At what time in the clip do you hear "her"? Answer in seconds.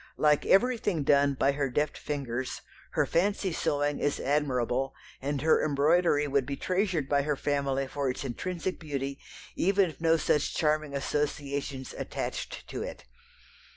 1.51-1.69, 2.93-3.05, 5.43-5.63, 7.21-7.35